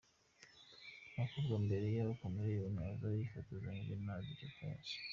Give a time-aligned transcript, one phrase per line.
[1.13, 4.87] Aba bakobwa mbere yuko Chameleone aza bifotozanyije na Dj Pius.